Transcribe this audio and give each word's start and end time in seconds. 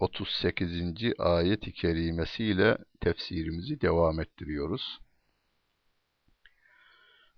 38. 0.00 1.12
ayet-i 1.18 1.72
kerimesiyle 1.72 2.78
tefsirimizi 3.00 3.80
devam 3.80 4.20
ettiriyoruz. 4.20 4.98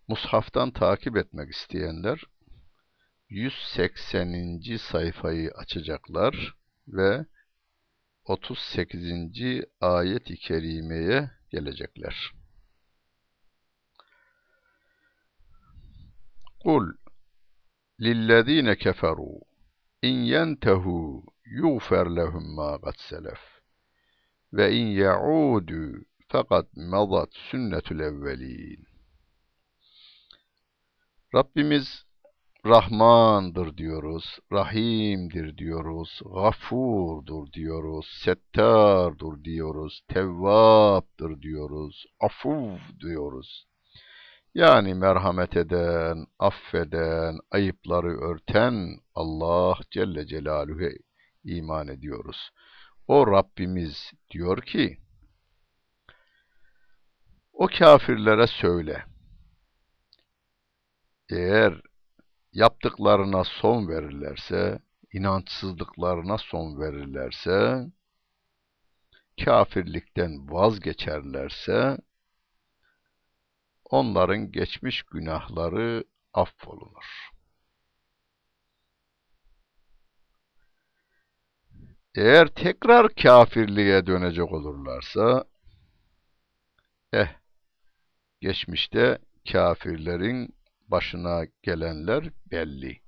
Mushaftan 0.08 0.70
takip 0.70 1.16
etmek 1.16 1.50
isteyenler 1.50 2.24
180. 3.28 4.62
sayfayı 4.78 5.50
açacaklar 5.50 6.54
ve 6.88 7.26
38. 8.24 9.64
ayet-i 9.80 10.36
kerimeye 10.36 11.30
gelecekler. 11.50 12.32
Kul 16.60 16.92
lillezine 18.00 18.76
keferu 18.76 19.51
in 20.02 20.18
yentehu 20.32 21.22
yuğfer 21.58 22.06
lehum 22.16 22.46
ma 22.56 22.70
qad 22.84 22.98
selef 23.08 23.42
ve 24.52 24.66
in 24.80 24.86
yaudu 25.02 25.82
fakat 26.28 26.66
madat 26.76 27.32
sünnetul 27.48 28.00
evvelin. 28.00 28.86
Rabbimiz 31.34 31.88
Rahmandır 32.66 33.76
diyoruz, 33.76 34.38
Rahim'dir 34.52 35.58
diyoruz, 35.58 36.20
Gafur'dur 36.34 37.52
diyoruz, 37.52 38.06
Settar'dur 38.24 39.44
diyoruz, 39.44 40.02
Tevvap'dır 40.08 41.42
diyoruz, 41.42 42.06
Afuv 42.20 42.78
diyoruz. 43.00 43.66
Yani 44.54 44.94
merhamet 44.94 45.56
eden, 45.56 46.26
affeden, 46.38 47.38
ayıpları 47.50 48.20
örten 48.20 49.00
Allah 49.14 49.78
Celle 49.90 50.26
Celaluhu'ya 50.26 50.90
iman 51.44 51.88
ediyoruz. 51.88 52.50
O 53.08 53.26
Rabbimiz 53.26 54.12
diyor 54.30 54.62
ki, 54.62 54.98
o 57.52 57.66
kafirlere 57.66 58.46
söyle, 58.46 59.04
eğer 61.30 61.80
yaptıklarına 62.52 63.44
son 63.44 63.88
verirlerse, 63.88 64.78
inançsızlıklarına 65.12 66.38
son 66.38 66.80
verirlerse, 66.80 67.86
kafirlikten 69.44 70.50
vazgeçerlerse, 70.50 71.98
onların 73.92 74.52
geçmiş 74.52 75.02
günahları 75.02 76.04
affolunur. 76.32 77.30
Eğer 82.14 82.46
tekrar 82.46 83.14
kafirliğe 83.14 84.06
dönecek 84.06 84.52
olurlarsa, 84.52 85.44
eh, 87.12 87.28
geçmişte 88.40 89.18
kafirlerin 89.52 90.54
başına 90.88 91.44
gelenler 91.62 92.30
belli. 92.50 93.00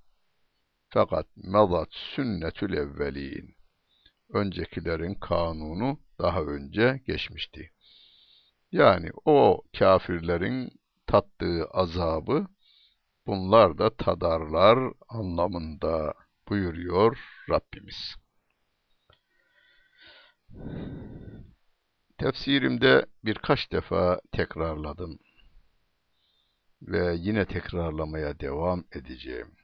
Fakat 0.89 1.27
medat 1.37 1.89
sünnetül 1.93 2.73
evvelin. 2.73 3.57
Öncekilerin 4.29 5.15
kanunu 5.15 6.01
daha 6.19 6.43
önce 6.43 7.01
geçmişti. 7.07 7.71
Yani 8.75 9.11
o 9.25 9.63
kafirlerin 9.79 10.71
tattığı 11.07 11.65
azabı 11.71 12.47
bunlar 13.27 13.79
da 13.79 13.97
tadarlar 13.97 14.93
anlamında 15.09 16.15
buyuruyor 16.49 17.19
Rabbimiz. 17.51 18.15
Tefsirimde 22.19 23.07
birkaç 23.25 23.73
defa 23.73 24.21
tekrarladım 24.33 25.19
ve 26.83 27.15
yine 27.19 27.47
tekrarlamaya 27.47 28.41
devam 28.41 28.85
edeceğim. 28.93 29.57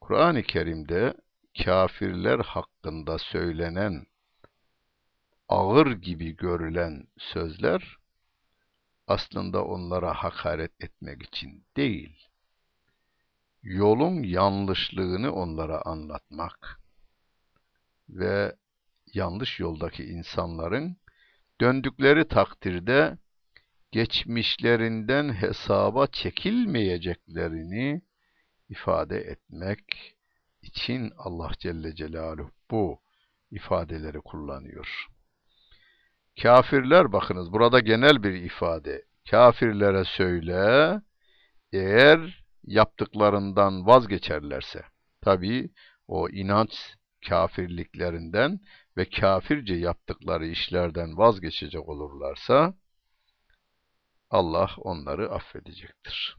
Kur'an-ı 0.00 0.42
Kerim'de 0.42 1.14
kafirler 1.64 2.38
hakkında 2.38 3.18
söylenen 3.18 4.06
ağır 5.48 5.92
gibi 5.92 6.36
görülen 6.36 7.06
sözler 7.18 8.01
aslında 9.06 9.64
onlara 9.64 10.14
hakaret 10.14 10.84
etmek 10.84 11.22
için 11.22 11.64
değil, 11.76 12.28
yolun 13.62 14.22
yanlışlığını 14.22 15.32
onlara 15.32 15.82
anlatmak 15.82 16.80
ve 18.08 18.56
yanlış 19.14 19.60
yoldaki 19.60 20.04
insanların 20.04 20.96
döndükleri 21.60 22.28
takdirde 22.28 23.18
geçmişlerinden 23.92 25.34
hesaba 25.34 26.06
çekilmeyeceklerini 26.06 28.02
ifade 28.68 29.18
etmek 29.18 30.16
için 30.62 31.12
Allah 31.16 31.50
Celle 31.58 31.94
Celaluhu 31.94 32.50
bu 32.70 33.00
ifadeleri 33.50 34.20
kullanıyor. 34.20 35.11
Kafirler 36.40 37.12
bakınız 37.12 37.52
burada 37.52 37.80
genel 37.80 38.22
bir 38.22 38.34
ifade. 38.34 39.04
Kafirlere 39.30 40.04
söyle 40.04 41.00
eğer 41.72 42.44
yaptıklarından 42.64 43.86
vazgeçerlerse 43.86 44.84
tabi 45.20 45.70
o 46.08 46.28
inanç 46.28 46.96
kafirliklerinden 47.28 48.60
ve 48.96 49.10
kafirce 49.10 49.74
yaptıkları 49.74 50.46
işlerden 50.46 51.18
vazgeçecek 51.18 51.88
olurlarsa 51.88 52.74
Allah 54.30 54.70
onları 54.78 55.30
affedecektir. 55.30 56.36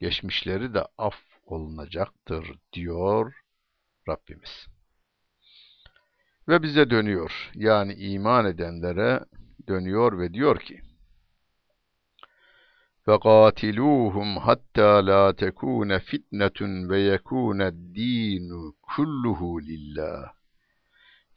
Geçmişleri 0.00 0.74
de 0.74 0.86
af 0.98 1.20
olunacaktır 1.44 2.58
diyor 2.72 3.34
Rabbimiz. 4.08 4.71
Ve 6.47 6.63
bize 6.63 6.89
dönüyor. 6.89 7.51
Yani 7.55 7.93
iman 7.93 8.45
edenlere 8.45 9.25
dönüyor 9.67 10.19
ve 10.19 10.33
diyor 10.33 10.59
ki 10.59 10.81
فَقَاتِلُوهُمْ 13.07 14.29
حَتَّى 14.45 14.91
لَا 15.09 15.23
تَكُونَ 15.31 15.97
فِتْنَةٌ 15.97 16.59
وَيَكُونَ 16.89 17.61
الدِّينُ 17.61 18.49
كُلُّهُ 18.95 19.41
لِلّٰهِ 19.61 20.25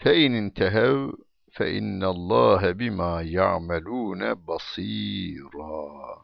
فَاِنْ 0.02 0.32
انْتَهَوْا 0.42 1.12
فَاِنَّ 1.56 2.02
اللّٰهَ 2.14 2.70
بِمَا 2.70 3.22
يَعْمَلُونَ 3.22 4.34
بَصِيرًا 4.34 6.23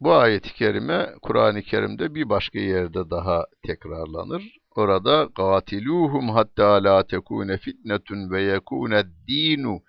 Bu 0.00 0.14
ayet-i 0.14 0.54
kerime 0.54 1.14
Kur'an-ı 1.22 1.62
Kerim'de 1.62 2.14
bir 2.14 2.28
başka 2.28 2.58
yerde 2.58 3.10
daha 3.10 3.46
tekrarlanır. 3.66 4.58
Orada 4.70 5.22
قَاتِلُوهُمْ 5.22 6.32
hatta 6.32 6.84
la 6.84 7.06
tekune 7.06 7.58
fitnetun 7.58 8.30
ve 8.30 8.42
yekune 8.42 9.04
dinu 9.28 9.82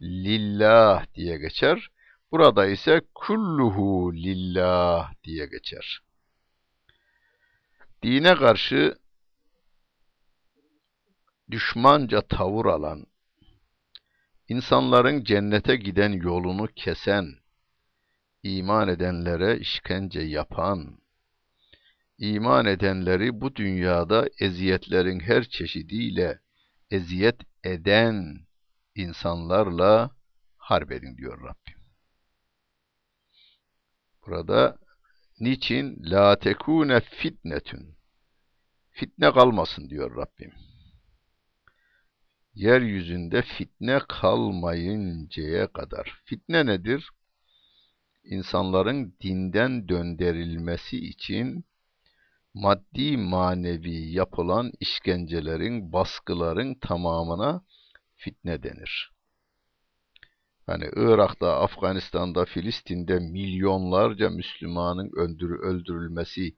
lillah 0.00 1.14
diye 1.14 1.38
geçer. 1.38 1.90
Burada 2.32 2.66
ise 2.66 3.02
kulluhu 3.14 4.14
lillah 4.14 5.12
diye 5.24 5.46
geçer. 5.46 6.00
Dine 8.02 8.34
karşı 8.34 8.98
düşmanca 11.50 12.20
tavır 12.20 12.66
alan, 12.66 13.06
insanların 14.48 15.24
cennete 15.24 15.76
giden 15.76 16.12
yolunu 16.12 16.66
kesen, 16.76 17.24
iman 18.45 18.87
edenlere 18.87 19.57
işkence 19.59 20.21
yapan, 20.21 20.97
iman 22.17 22.65
edenleri 22.65 23.41
bu 23.41 23.55
dünyada 23.55 24.29
eziyetlerin 24.39 25.19
her 25.19 25.43
çeşidiyle 25.43 26.39
eziyet 26.91 27.39
eden 27.63 28.39
insanlarla 28.95 30.11
harp 30.57 30.91
edin 30.91 31.17
diyor 31.17 31.41
Rabbim. 31.41 31.79
Burada 34.25 34.77
niçin 35.39 35.97
la 36.11 36.39
tekune 36.39 36.99
fitnetun 36.99 37.95
Fitne 38.91 39.31
kalmasın 39.31 39.89
diyor 39.89 40.15
Rabbim. 40.15 40.53
Yeryüzünde 42.53 43.41
fitne 43.41 43.99
kalmayıncaya 44.09 45.67
kadar. 45.67 46.21
Fitne 46.25 46.65
nedir? 46.65 47.09
İnsanların 48.25 49.15
dinden 49.21 49.89
döndürülmesi 49.89 50.97
için 50.97 51.65
maddi 52.53 53.17
manevi 53.17 54.11
yapılan 54.11 54.71
işkencelerin, 54.79 55.93
baskıların 55.93 56.73
tamamına 56.73 57.65
fitne 58.15 58.63
denir. 58.63 59.11
Hani 60.65 60.85
Irak'ta, 60.95 61.59
Afganistan'da, 61.59 62.45
Filistin'de 62.45 63.19
milyonlarca 63.19 64.29
Müslümanın 64.29 65.11
öldürülmesi 65.61 66.55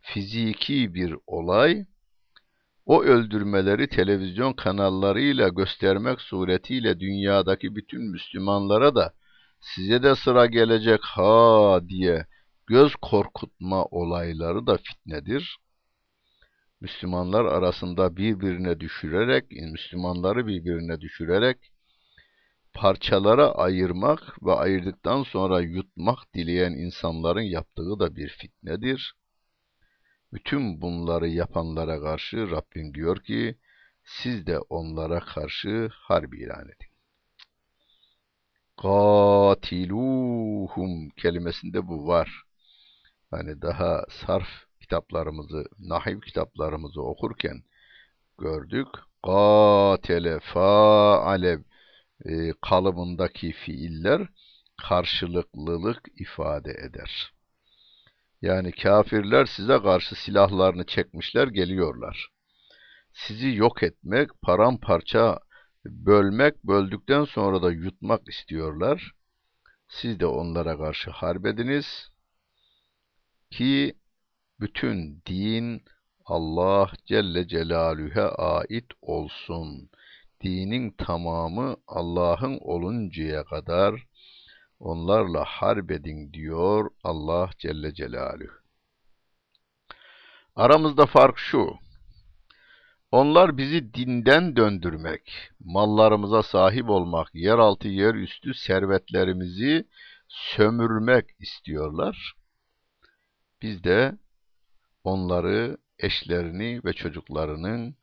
fiziki 0.00 0.94
bir 0.94 1.16
olay, 1.26 1.86
o 2.86 3.02
öldürmeleri 3.02 3.88
televizyon 3.88 4.52
kanallarıyla 4.52 5.48
göstermek 5.48 6.20
suretiyle 6.20 7.00
dünyadaki 7.00 7.76
bütün 7.76 8.02
Müslümanlara 8.02 8.94
da 8.94 9.14
size 9.60 10.02
de 10.02 10.16
sıra 10.16 10.46
gelecek 10.46 11.00
ha 11.02 11.80
diye 11.88 12.26
göz 12.66 12.94
korkutma 12.96 13.84
olayları 13.84 14.66
da 14.66 14.76
fitnedir. 14.76 15.58
Müslümanlar 16.80 17.44
arasında 17.44 18.16
birbirine 18.16 18.80
düşürerek, 18.80 19.44
Müslümanları 19.50 20.46
birbirine 20.46 21.00
düşürerek 21.00 21.58
parçalara 22.74 23.52
ayırmak 23.52 24.42
ve 24.42 24.52
ayırdıktan 24.52 25.22
sonra 25.22 25.60
yutmak 25.60 26.18
dileyen 26.34 26.72
insanların 26.72 27.40
yaptığı 27.40 27.98
da 27.98 28.16
bir 28.16 28.28
fitnedir. 28.28 29.14
Bütün 30.32 30.80
bunları 30.80 31.28
yapanlara 31.28 32.00
karşı 32.00 32.50
Rabbim 32.50 32.94
diyor 32.94 33.22
ki, 33.22 33.58
siz 34.04 34.46
de 34.46 34.58
onlara 34.58 35.20
karşı 35.20 35.88
harbi 35.92 36.42
ilan 36.42 36.64
edin. 36.64 36.89
Katiluhum 39.62 40.70
kelimesinde 41.10 41.88
bu 41.88 42.06
var. 42.06 42.42
Hani 43.30 43.62
daha 43.62 44.04
sarf 44.10 44.48
kitaplarımızı, 44.80 45.64
nahiv 45.78 46.20
kitaplarımızı 46.20 47.02
okurken 47.02 47.62
gördük. 48.38 48.88
Katele, 49.24 50.40
faale 50.40 51.58
e, 52.24 52.52
kalıbındaki 52.62 53.52
fiiller 53.52 54.28
karşılıklılık 54.88 56.08
ifade 56.16 56.70
eder. 56.70 57.32
Yani 58.42 58.72
kafirler 58.72 59.46
size 59.46 59.82
karşı 59.82 60.14
silahlarını 60.14 60.86
çekmişler, 60.86 61.48
geliyorlar. 61.48 62.28
Sizi 63.12 63.54
yok 63.56 63.82
etmek, 63.82 64.42
paramparça 64.42 65.38
bölmek, 65.84 66.64
böldükten 66.64 67.24
sonra 67.24 67.62
da 67.62 67.72
yutmak 67.72 68.28
istiyorlar. 68.28 69.12
Siz 69.88 70.20
de 70.20 70.26
onlara 70.26 70.78
karşı 70.78 71.10
harbediniz 71.10 72.10
ki 73.50 73.94
bütün 74.60 75.22
din 75.26 75.84
Allah 76.24 76.92
Celle 77.06 77.48
Celaluhu'ya 77.48 78.28
ait 78.28 78.86
olsun. 79.02 79.90
Dinin 80.42 80.90
tamamı 80.90 81.76
Allah'ın 81.86 82.58
oluncaya 82.60 83.44
kadar 83.44 84.06
onlarla 84.80 85.44
harbedin 85.44 86.32
diyor 86.32 86.90
Allah 87.04 87.50
Celle 87.58 87.94
Celaluhu. 87.94 88.60
Aramızda 90.56 91.06
fark 91.06 91.38
şu. 91.38 91.74
Onlar 93.12 93.58
bizi 93.58 93.94
dinden 93.94 94.56
döndürmek, 94.56 95.50
mallarımıza 95.60 96.42
sahip 96.42 96.88
olmak, 96.90 97.34
yeraltı 97.34 97.88
yerüstü 97.88 98.54
servetlerimizi 98.54 99.84
sömürmek 100.28 101.26
istiyorlar. 101.38 102.34
Biz 103.62 103.84
de 103.84 104.18
onları, 105.04 105.76
eşlerini 105.98 106.80
ve 106.84 106.92
çocuklarının 106.92 107.96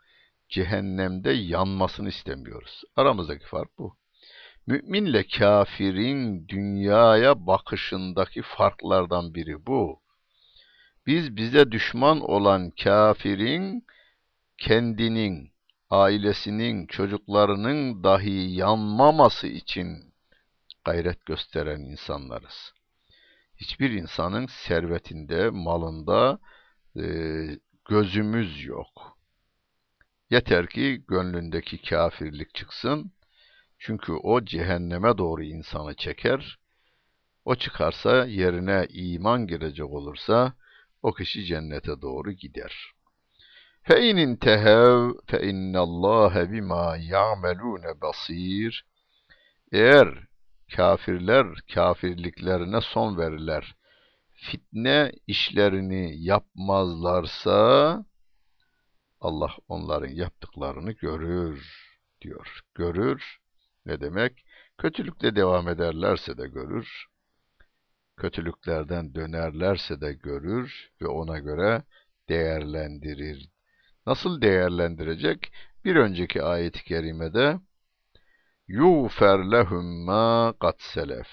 cehennemde 0.50 1.31
yanmasını 1.31 2.09
istemiyoruz. 2.09 2.83
Aramızdaki 2.95 3.45
fark 3.45 3.77
bu. 3.77 3.98
Müminle 4.68 5.27
kafirin 5.27 6.48
dünyaya 6.48 7.48
bakışındaki 7.48 8.42
farklardan 8.42 9.33
biri 9.33 9.65
bu. 9.65 10.01
Biz 11.06 11.36
bize 11.36 11.71
düşman 11.71 12.21
olan 12.21 12.71
kafirin 12.83 13.86
kendinin, 14.57 15.51
ailesinin, 15.89 16.88
çocuklarının 16.88 18.04
dahi 18.04 18.56
yanmaması 18.56 19.48
için 19.48 20.13
gayret 20.86 21.25
gösteren 21.25 21.80
insanlarız. 21.80 22.74
Hiçbir 23.56 23.92
insanın 23.92 24.45
servetinde, 24.45 25.50
malında 25.50 26.39
e, 26.95 27.04
gözümüz 27.89 28.65
yok. 28.65 29.18
Yeter 30.30 30.68
ki 30.68 31.04
gönlündeki 31.07 31.81
kafirlik 31.81 32.56
çıksın. 32.56 33.12
Çünkü 33.80 34.12
o 34.12 34.45
cehenneme 34.45 35.18
doğru 35.18 35.44
insanı 35.44 35.95
çeker. 35.95 36.59
O 37.45 37.56
çıkarsa 37.56 38.25
yerine 38.25 38.88
iman 38.89 39.48
girecek 39.48 39.86
olursa 39.86 40.54
o 41.01 41.13
kişi 41.13 41.45
cennete 41.45 42.01
doğru 42.01 42.31
gider. 42.31 42.96
فَاِنْ 43.88 44.16
اِنْتَهَوْا 44.26 45.12
فَاِنَّ 45.30 45.74
اللّٰهَ 45.86 46.34
بِمَا 46.52 46.84
يَعْمَلُونَ 46.96 47.84
بَصِيرٌ 48.00 48.82
Eğer 49.72 50.08
kafirler 50.76 51.46
kafirliklerine 51.74 52.80
son 52.80 53.19
verirler, 53.19 53.74
fitne 54.30 55.12
işlerini 55.26 56.24
yapmazlarsa, 56.24 58.04
Allah 59.20 59.56
onların 59.69 60.14
yaptıklarını 60.14 60.92
görür 60.92 61.82
diyor. 62.20 62.60
Görür 62.74 63.38
ne 63.86 64.00
demek? 64.00 64.44
Kötülükle 64.78 65.36
devam 65.36 65.69
ederlerse 65.69 66.38
de 66.38 66.48
görür. 66.48 67.06
Kötülüklerden 68.16 69.14
dönerlerse 69.14 70.00
de 70.00 70.12
görür 70.12 70.90
ve 71.00 71.06
ona 71.06 71.38
göre 71.38 71.82
değerlendirir 72.28 73.52
nasıl 74.07 74.42
değerlendirecek? 74.42 75.51
Bir 75.86 75.95
önceki 75.95 76.44
ayet-i 76.44 76.83
kerimede 76.83 77.59
yufer 78.68 79.52
lehum 79.52 80.06
ma 80.06 80.54
kat 80.59 80.81
selef. 80.81 81.28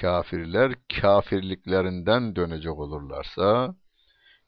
Kafirler 0.00 0.74
kafirliklerinden 1.00 2.36
dönecek 2.36 2.78
olurlarsa, 2.78 3.76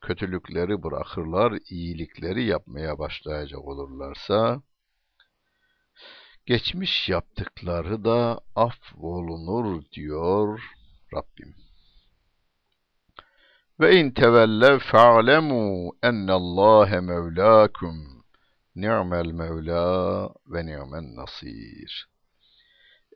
kötülükleri 0.01 0.83
bırakırlar, 0.83 1.59
iyilikleri 1.71 2.45
yapmaya 2.45 2.99
başlayacak 2.99 3.61
olurlarsa, 3.65 4.63
geçmiş 6.47 7.09
yaptıkları 7.09 8.05
da 8.05 8.41
affolunur 8.55 9.83
diyor 9.93 10.61
Rabbim. 11.15 11.64
Ve 13.81 14.01
in 14.01 14.11
tevellev 14.11 14.79
fa'lemu 14.79 15.93
ennallâhe 16.03 17.01
mevlâkum 17.01 18.25
ni'mel 18.77 19.27
mevlâ 19.27 20.31
ve 20.47 20.67
ni'men 20.67 21.17
nasir. 21.17 22.09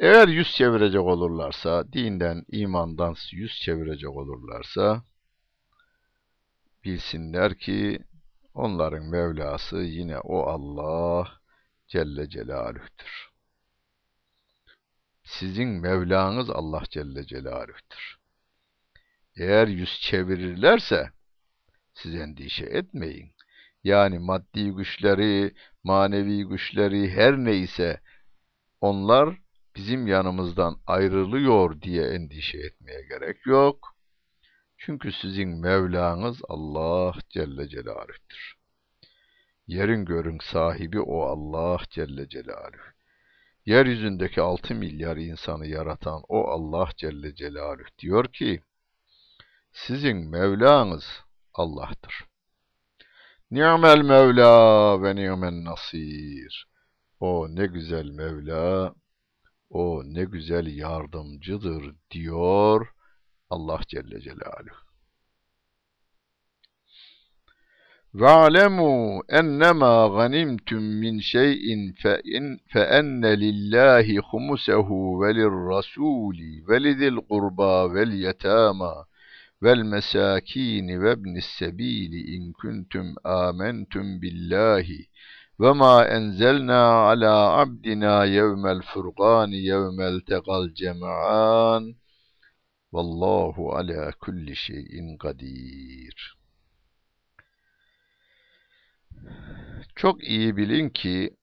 Eğer 0.01 0.29
yüz 0.29 0.51
çevirecek 0.55 1.01
olurlarsa, 1.01 1.93
dinden, 1.93 2.45
imandan 2.49 3.15
yüz 3.33 3.61
çevirecek 3.61 4.11
olurlarsa, 4.11 5.03
bilsinler 6.85 7.59
ki 7.59 7.99
onların 8.55 9.05
Mevlası 9.05 9.79
yine 9.79 10.19
o 10.19 10.41
Allah 10.41 11.29
Celle 11.89 12.29
Celaluh'tür. 12.29 13.31
Sizin 15.25 15.69
Mevlanız 15.69 16.51
Allah 16.51 16.83
Celle 16.91 17.27
Celaluh'tür. 17.27 18.18
Eğer 19.39 19.69
yüz 19.69 20.01
çevirirlerse 20.01 21.11
siz 21.95 22.15
endişe 22.15 22.65
etmeyin. 22.65 23.33
Yani 23.85 24.19
maddi 24.19 24.71
güçleri, 24.71 25.55
manevi 25.85 26.45
güçleri 26.45 27.11
her 27.11 27.37
neyse 27.37 28.01
onlar 28.81 29.39
bizim 29.77 30.07
yanımızdan 30.07 30.81
ayrılıyor 30.87 31.83
diye 31.83 32.05
endişe 32.09 32.59
etmeye 32.59 33.03
gerek 33.03 33.47
yok. 33.47 33.97
Çünkü 34.77 35.13
sizin 35.13 35.49
Mevlanız 35.49 36.41
Allah 36.49 37.15
Celle 37.29 37.69
Celaluh'tür. 37.69 38.55
Yerin 39.67 40.05
görün 40.05 40.39
sahibi 40.39 41.01
o 41.01 41.23
Allah 41.23 41.81
Celle 41.91 42.29
Celaluhu. 42.29 42.89
Yeryüzündeki 43.67 44.41
altı 44.41 44.75
milyar 44.75 45.17
insanı 45.17 45.67
yaratan 45.67 46.23
o 46.29 46.49
Allah 46.49 46.89
Celle 46.97 47.35
Celaluhu 47.35 47.89
diyor 47.99 48.25
ki, 48.25 48.63
sizin 49.72 50.18
Mevlanız 50.30 51.06
Allah'tır. 51.54 52.26
Ni'mel 53.52 54.02
Mevla 54.02 55.04
ve 55.04 55.16
ni'men 55.16 55.66
nasir. 55.66 56.68
O 57.20 57.48
ne 57.50 57.66
güzel 57.66 58.10
Mevla, 58.10 58.94
o 59.70 60.02
ne 60.06 60.24
güzel 60.24 60.78
yardımcıdır 60.78 61.96
diyor 62.12 62.88
Allah 63.50 63.80
Celle 63.88 64.22
Celaluhu. 64.22 64.84
وَاعْلَمُوا 68.22 69.24
اَنَّمَا 69.40 69.96
غَنِمْتُمْ 70.18 70.84
مِنْ 71.04 71.16
شَيْءٍ 71.34 71.66
فَاَنَّ 72.74 73.24
لِلّٰهِ 73.44 74.08
خُمُسَهُ 74.30 74.88
وَلِلرَّسُولِ 75.20 76.40
وَلِذِي 76.68 77.08
الْقُرْبَى 77.14 77.76
وَالْيَتَامَى 77.94 78.96
vel 79.63 79.83
mesakini 79.93 80.95
ve 81.03 81.13
ibnis 81.13 81.49
sebili 81.59 82.21
in 82.35 82.53
kuntum 82.61 83.15
amentum 83.25 84.07
billahi 84.23 85.01
ve 85.61 85.73
ma 85.81 85.95
enzelna 86.17 86.83
ala 87.11 87.35
abdina 87.63 88.25
yevmel 88.25 88.83
furqan 88.91 89.51
yevmel 89.69 90.21
teqal 90.29 90.65
cem'an 90.79 91.85
vallahu 92.93 93.63
ala 93.79 94.13
kulli 94.23 94.57
şeyin 94.57 95.09
kadir 95.23 96.39
Çok 99.97 100.25
iyi 100.25 100.57
bilin 100.57 100.89
ki 100.89 101.37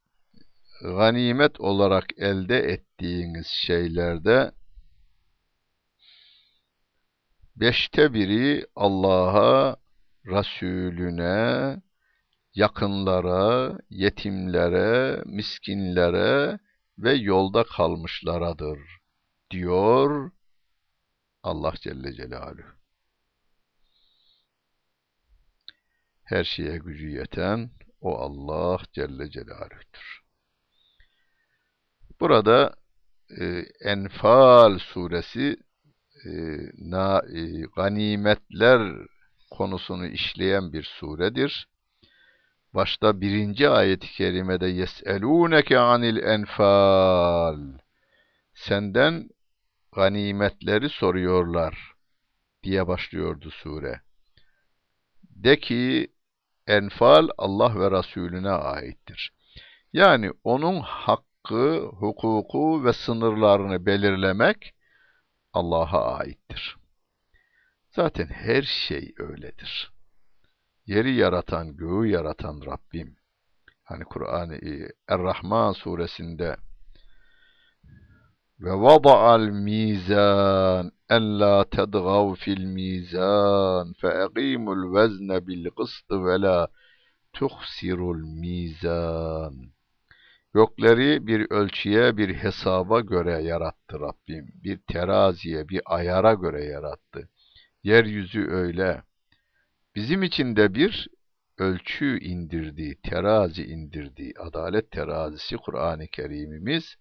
ganimet 0.82 1.62
olarak 1.62 2.06
elde 2.18 2.58
ettiğiniz 2.58 3.48
şeylerde 3.48 4.52
beşte 7.56 8.14
biri 8.14 8.66
Allah'a, 8.76 9.76
Resulüne, 10.26 11.82
yakınlara, 12.54 13.78
yetimlere, 13.90 15.22
miskinlere 15.26 16.60
ve 16.98 17.14
yolda 17.14 17.64
kalmışlaradır 17.64 18.80
diyor 19.52 20.32
Allah 21.44 21.74
Celle 21.82 22.14
Celaluhu. 22.14 22.76
Her 26.24 26.44
şeye 26.44 26.78
gücü 26.78 27.10
yeten 27.10 27.72
o 28.02 28.18
Allah 28.18 28.80
Celle 28.94 29.30
Celaluh'tür. 29.30 30.22
Burada 32.20 32.76
e, 33.40 33.46
Enfal 33.80 34.80
suresi 34.80 35.58
e, 36.26 36.32
na, 36.78 37.22
e, 37.36 37.62
ganimetler 37.76 38.94
konusunu 39.52 40.08
işleyen 40.08 40.74
bir 40.74 40.84
suredir. 40.84 41.68
Başta 42.74 43.22
birinci 43.22 43.70
ayet-i 43.70 44.08
kerimede 44.08 44.68
yes'elûneke 44.68 45.80
anil 45.80 46.18
enfal 46.18 47.60
senden 48.54 49.30
ganimetleri 49.96 50.90
soruyorlar 50.90 51.94
diye 52.64 52.88
başlıyordu 52.88 53.52
sure. 53.52 54.02
De 55.24 55.60
ki 55.60 56.16
Enfal 56.68 57.30
Allah 57.38 57.80
ve 57.80 57.92
Resulüne 57.92 58.50
aittir. 58.50 59.32
Yani 59.94 60.32
onun 60.44 60.80
hakkı, 60.80 61.80
hukuku 61.80 62.86
ve 62.86 62.94
sınırlarını 62.94 63.86
belirlemek 63.86 64.74
Allah'a 65.56 66.18
aittir. 66.18 66.78
Zaten 67.90 68.28
her 68.28 68.64
şey 68.64 69.14
öyledir. 69.18 69.92
Yeri 70.86 71.16
yaratan, 71.16 71.78
göğü 71.78 72.08
yaratan 72.08 72.62
Rabbim. 72.66 73.16
Hani 73.84 74.04
Kur'an-ı 74.04 74.60
Er-Rahman 75.08 75.72
suresinde 75.74 76.58
ve 78.60 78.72
vada'al 78.72 79.48
mizan 79.50 80.92
en 81.10 81.40
la 81.40 81.64
tedgav 81.64 82.36
fil 82.36 82.66
mizan 82.66 83.94
fe 83.94 84.08
eqimul 84.08 84.84
vezne 84.96 85.48
bil 85.48 85.70
kıst 85.78 86.12
ve 86.12 86.42
la 86.42 86.68
tuhsirul 87.34 88.24
mizan. 88.44 89.75
Gökleri 90.56 91.28
bir 91.28 91.52
ölçüye, 91.52 92.18
bir 92.18 92.36
hesaba 92.36 93.00
göre 93.00 93.44
yarattı 93.44 94.00
Rabbim. 94.00 94.48
Bir 94.64 94.78
teraziye, 94.78 95.70
bir 95.70 95.82
ayara 95.86 96.34
göre 96.34 96.64
yarattı. 96.64 97.30
Yeryüzü 97.84 98.48
öyle. 98.48 99.04
Bizim 99.96 100.24
için 100.24 100.56
de 100.56 100.74
bir 100.74 101.08
ölçü 101.58 102.20
indirdi, 102.20 103.00
terazi 103.04 103.66
indirdi. 103.66 104.34
Adalet 104.40 104.92
terazisi 104.92 105.58
Kur'an-ı 105.58 106.08
Kerimimiz 106.08 106.96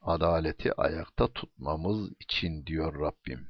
adaleti 0.00 0.80
ayakta 0.80 1.32
tutmamız 1.32 2.10
için 2.20 2.66
diyor 2.66 3.00
Rabbim. 3.00 3.48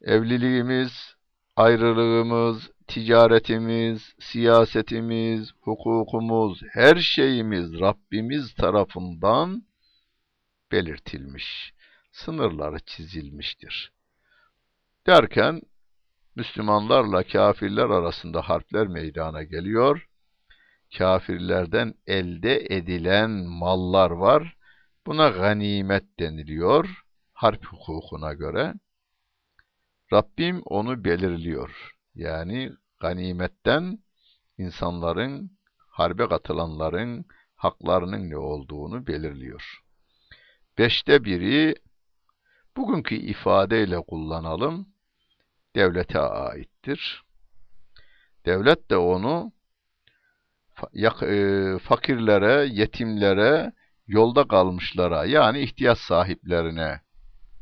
Evliliğimiz, 0.00 1.14
ayrılığımız, 1.56 2.70
ticaretimiz, 2.88 4.14
siyasetimiz, 4.18 5.52
hukukumuz, 5.60 6.62
her 6.72 6.96
şeyimiz 6.96 7.80
Rabbimiz 7.80 8.54
tarafından 8.54 9.62
belirtilmiş, 10.72 11.72
sınırları 12.12 12.80
çizilmiştir. 12.80 13.92
Derken 15.06 15.62
Müslümanlarla 16.36 17.22
kafirler 17.22 17.90
arasında 17.90 18.42
harpler 18.48 18.86
meydana 18.86 19.42
geliyor. 19.42 20.08
Kafirlerden 20.98 21.94
elde 22.06 22.66
edilen 22.70 23.30
mallar 23.30 24.10
var. 24.10 24.56
Buna 25.06 25.28
ganimet 25.28 26.18
deniliyor 26.18 27.06
harp 27.36 27.66
hukukuna 27.66 28.32
göre. 28.32 28.74
Rabbim 30.12 30.62
onu 30.64 31.04
belirliyor. 31.04 31.95
Yani 32.16 32.72
ganimetten 33.00 33.98
insanların, 34.58 35.50
harbe 35.88 36.28
katılanların 36.28 37.26
haklarının 37.56 38.30
ne 38.30 38.36
olduğunu 38.36 39.06
belirliyor. 39.06 39.82
Beşte 40.78 41.24
biri, 41.24 41.74
bugünkü 42.76 43.14
ifadeyle 43.14 44.00
kullanalım, 44.00 44.88
devlete 45.74 46.18
aittir. 46.18 47.22
Devlet 48.46 48.90
de 48.90 48.96
onu 48.96 49.52
e, 51.22 51.78
fakirlere, 51.78 52.66
yetimlere, 52.72 53.72
yolda 54.06 54.48
kalmışlara 54.48 55.24
yani 55.24 55.60
ihtiyaç 55.60 55.98
sahiplerine 55.98 57.00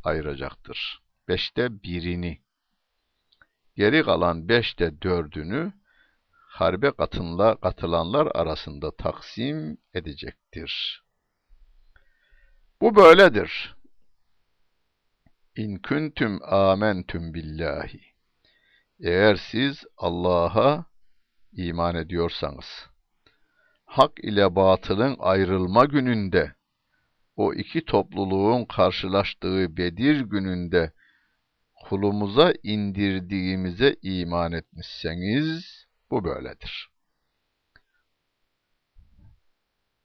ayıracaktır. 0.04 1.02
Beşte 1.28 1.82
birini. 1.82 2.43
Geri 3.76 4.02
kalan 4.02 4.48
beşte 4.48 5.02
dördünü 5.02 5.72
harbe 6.30 6.90
katınla, 6.90 7.56
katılanlar 7.60 8.28
arasında 8.34 8.96
taksim 8.96 9.78
edecektir. 9.94 11.02
Bu 12.80 12.96
böyledir. 12.96 13.76
İn 15.56 15.78
kuntum 15.78 16.40
amentum 16.42 17.34
billahi. 17.34 18.00
Eğer 19.00 19.36
siz 19.36 19.84
Allah'a 19.96 20.86
iman 21.52 21.94
ediyorsanız, 21.94 22.88
hak 23.84 24.12
ile 24.18 24.56
batılın 24.56 25.16
ayrılma 25.18 25.84
gününde, 25.84 26.54
o 27.36 27.54
iki 27.54 27.84
topluluğun 27.84 28.64
karşılaştığı 28.64 29.76
Bedir 29.76 30.20
gününde 30.20 30.92
kulumuza 31.88 32.52
indirdiğimize 32.62 33.96
iman 34.02 34.52
etmişseniz 34.52 35.86
bu 36.10 36.24
böyledir. 36.24 36.90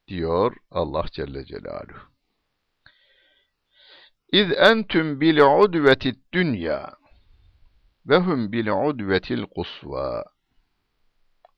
Diyor 0.07 0.55
Allah 0.71 1.05
Celle 1.11 1.45
Celaluhu. 1.45 1.99
İz 4.31 4.51
entüm 4.51 5.21
bil 5.21 5.37
udvetit 5.37 6.33
dünya 6.33 6.93
ve 8.05 8.17
hum 8.17 8.51
bil 8.51 8.67
udvetil 8.67 9.45
kusva 9.45 10.23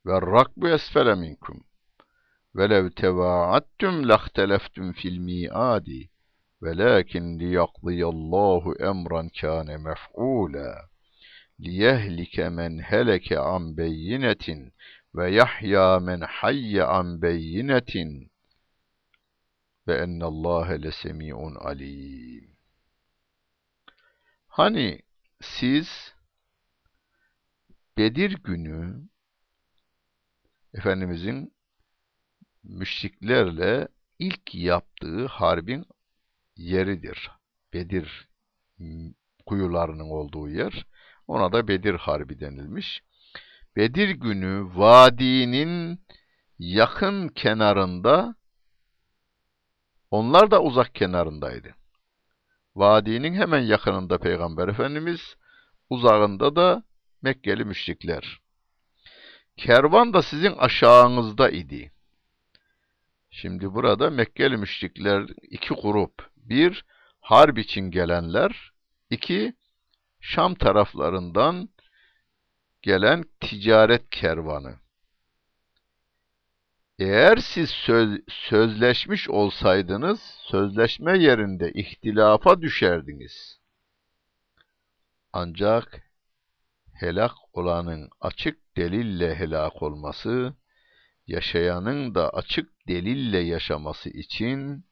ve 0.06 0.13
rakbu 0.22 0.70
esfele 0.70 1.16
minkum 1.16 1.63
ve 2.56 2.70
lev 2.70 2.90
tevaattum 2.90 4.10
lahteleftüm 4.10 4.94
fil 4.94 5.18
miadi 5.18 6.11
Velakin 6.63 7.39
liyakziyallahu 7.39 8.75
emran 8.89 9.30
kâne 9.30 9.77
mef'ûlâ. 9.77 10.89
Liyehlike 11.60 12.50
men 12.50 12.80
heleke 12.80 13.39
an 13.39 13.77
beyinetin 13.77 14.74
ve 15.15 15.32
yahya 15.32 16.00
men 16.00 16.22
hayye 16.22 16.84
an 16.84 17.22
beyinetin 17.22 18.32
ve 19.88 19.96
ennallâhe 19.98 20.84
lesemi'un 20.84 21.56
alim. 21.56 22.58
Hani 24.48 25.01
siz 25.41 26.13
Bedir 27.98 28.44
günü 28.44 29.10
Efendimizin 30.74 31.53
müşriklerle 32.63 33.88
ilk 34.20 34.56
yaptığı 34.56 35.25
harbin 35.25 35.86
yeridir. 36.62 37.32
Bedir 37.74 38.30
kuyularının 39.46 40.10
olduğu 40.10 40.50
yer. 40.50 40.86
Ona 41.27 41.53
da 41.53 41.68
Bedir 41.68 41.94
Harbi 41.94 42.39
denilmiş. 42.39 43.01
Bedir 43.75 44.10
günü 44.10 44.70
vadinin 44.75 46.00
yakın 46.60 47.27
kenarında 47.27 48.36
onlar 50.12 50.51
da 50.51 50.63
uzak 50.63 50.96
kenarındaydı. 50.96 51.75
Vadinin 52.75 53.34
hemen 53.34 53.60
yakınında 53.60 54.18
Peygamber 54.18 54.68
Efendimiz, 54.68 55.36
uzağında 55.89 56.56
da 56.56 56.84
Mekkeli 57.22 57.65
müşrikler. 57.65 58.41
Kervan 59.58 60.13
da 60.13 60.22
sizin 60.22 60.51
aşağınızda 60.58 61.50
idi. 61.50 61.91
Şimdi 63.30 63.74
burada 63.74 64.10
Mekkeli 64.10 64.58
müşrikler 64.58 65.27
iki 65.41 65.74
grup. 65.74 66.31
Bir, 66.45 66.86
harp 67.19 67.57
için 67.57 67.91
gelenler. 67.91 68.71
iki 69.10 69.53
Şam 70.19 70.55
taraflarından 70.55 71.69
gelen 72.81 73.25
ticaret 73.39 74.10
kervanı. 74.10 74.79
Eğer 77.00 77.38
siz 77.38 77.69
söz, 77.69 78.19
sözleşmiş 78.29 79.29
olsaydınız, 79.29 80.19
sözleşme 80.43 81.17
yerinde 81.17 81.71
ihtilafa 81.71 82.62
düşerdiniz. 82.62 83.60
Ancak 85.33 86.12
helak 86.93 87.31
olanın 87.53 88.10
açık 88.19 88.77
delille 88.77 89.36
helak 89.36 89.83
olması, 89.83 90.53
yaşayanın 91.27 92.15
da 92.15 92.29
açık 92.29 92.88
delille 92.88 93.39
yaşaması 93.39 94.10
için 94.10 94.86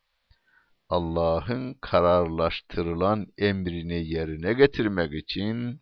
Allah'ın 0.89 1.73
kararlaştırılan 1.73 3.27
emrini 3.37 4.07
yerine 4.07 4.53
getirmek 4.53 5.13
için 5.13 5.81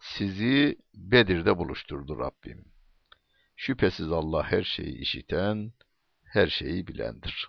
sizi 0.00 0.78
Bedir'de 0.94 1.58
buluşturdu 1.58 2.18
Rabbim. 2.18 2.64
Şüphesiz 3.56 4.12
Allah 4.12 4.42
her 4.42 4.62
şeyi 4.62 4.98
işiten, 4.98 5.72
her 6.24 6.46
şeyi 6.46 6.86
bilendir. 6.86 7.48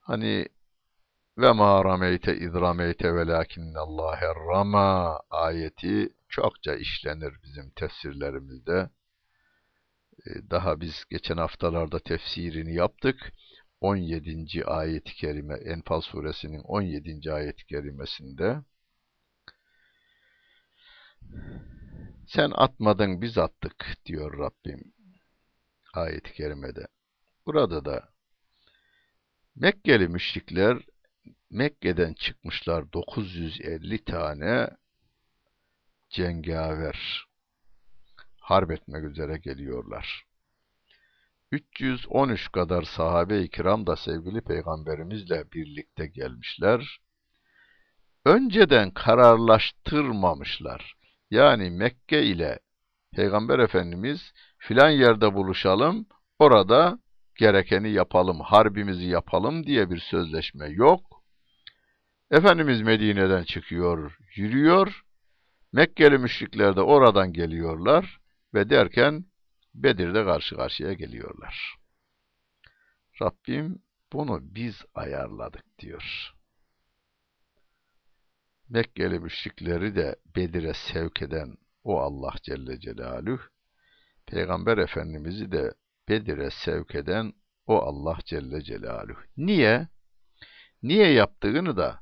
Hani 0.00 0.48
ve 1.38 1.52
ma 1.52 1.84
rameyte 1.84 2.36
iz 2.36 2.54
rameyte 2.54 3.14
velakinnallâhe 3.14 4.26
rama 4.26 5.20
ayeti 5.30 6.08
çokça 6.28 6.74
işlenir 6.74 7.34
bizim 7.42 7.70
tefsirlerimizde. 7.70 8.90
Ee, 10.26 10.50
daha 10.50 10.80
biz 10.80 11.04
geçen 11.10 11.36
haftalarda 11.36 11.98
tefsirini 11.98 12.74
yaptık. 12.74 13.32
17. 13.84 14.64
ayet-i 14.64 15.14
kerime 15.14 15.54
Enfal 15.54 16.00
suresinin 16.00 16.60
17. 16.60 17.32
ayet-i 17.32 17.66
kerimesinde 17.66 18.60
sen 22.26 22.50
atmadın 22.54 23.20
biz 23.22 23.38
attık 23.38 23.96
diyor 24.06 24.38
Rabbim 24.38 24.92
ayet-i 25.94 26.32
kerimede. 26.32 26.86
Burada 27.46 27.84
da 27.84 28.08
Mekkeli 29.56 30.08
müşrikler 30.08 30.78
Mekke'den 31.50 32.14
çıkmışlar 32.14 32.92
950 32.92 34.04
tane 34.04 34.68
cengaver 36.10 37.26
harp 38.40 38.70
etmek 38.70 39.04
üzere 39.04 39.36
geliyorlar. 39.36 40.33
313 41.52 42.52
kadar 42.52 42.82
sahabe-i 42.82 43.48
kiram 43.48 43.86
da 43.86 43.96
sevgili 43.96 44.40
peygamberimizle 44.40 45.44
birlikte 45.52 46.06
gelmişler. 46.06 47.00
Önceden 48.24 48.90
kararlaştırmamışlar. 48.90 50.94
Yani 51.30 51.70
Mekke 51.70 52.22
ile 52.22 52.58
Peygamber 53.16 53.58
Efendimiz 53.58 54.32
filan 54.58 54.90
yerde 54.90 55.34
buluşalım, 55.34 56.06
orada 56.38 56.98
gerekeni 57.38 57.90
yapalım, 57.90 58.40
harbimizi 58.40 59.06
yapalım 59.06 59.66
diye 59.66 59.90
bir 59.90 59.98
sözleşme 59.98 60.68
yok. 60.68 61.00
Efendimiz 62.30 62.82
Medine'den 62.82 63.44
çıkıyor, 63.44 64.18
yürüyor. 64.36 65.04
Mekkeli 65.72 66.18
müşrikler 66.18 66.76
de 66.76 66.80
oradan 66.80 67.32
geliyorlar 67.32 68.18
ve 68.54 68.70
derken 68.70 69.24
Bedir'de 69.74 70.24
karşı 70.24 70.56
karşıya 70.56 70.92
geliyorlar. 70.92 71.76
Rabbim 73.22 73.82
bunu 74.12 74.40
biz 74.42 74.84
ayarladık 74.94 75.78
diyor. 75.78 76.34
Mekkeli 78.68 79.18
müşrikleri 79.18 79.96
de 79.96 80.16
Bedir'e 80.36 80.74
sevk 80.74 81.22
eden 81.22 81.56
o 81.84 82.00
Allah 82.00 82.34
Celle 82.42 82.80
Celaluhu, 82.80 83.42
Peygamber 84.26 84.78
Efendimiz'i 84.78 85.52
de 85.52 85.74
Bedir'e 86.08 86.50
sevk 86.50 86.94
eden 86.94 87.32
o 87.66 87.78
Allah 87.82 88.18
Celle 88.24 88.62
Celaluhu. 88.62 89.20
Niye? 89.36 89.88
Niye 90.82 91.12
yaptığını 91.12 91.76
da 91.76 92.00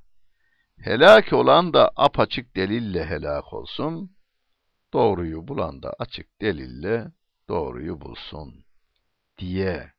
helak 0.79 1.33
olan 1.33 1.73
da 1.73 1.93
apaçık 1.97 2.57
delille 2.57 3.07
helak 3.07 3.53
olsun, 3.53 4.17
doğruyu 4.93 5.49
bulan 5.49 5.83
da 5.83 5.95
açık 5.99 6.41
delille 6.41 7.13
doğruyu 7.53 8.01
bulsun 8.01 8.65
diye 9.39 9.93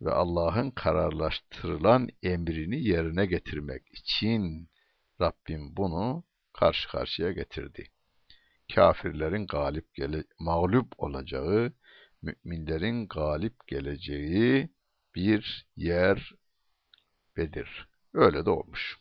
ve 0.00 0.10
Allah'ın 0.10 0.70
kararlaştırılan 0.70 2.08
emrini 2.22 2.88
yerine 2.88 3.26
getirmek 3.26 3.82
için 3.92 4.68
Rabbim 5.20 5.76
bunu 5.76 6.24
karşı 6.52 6.88
karşıya 6.88 7.32
getirdi. 7.32 7.88
Kafirlerin 8.74 9.46
galip 9.46 9.94
gele 9.94 10.24
mağlup 10.38 10.92
olacağı, 10.98 11.72
müminlerin 12.22 13.08
galip 13.08 13.66
geleceği 13.66 14.70
bir 15.14 15.68
yer 15.76 16.32
Bedir. 17.36 17.88
Öyle 18.14 18.44
de 18.44 18.50
olmuş. 18.50 18.98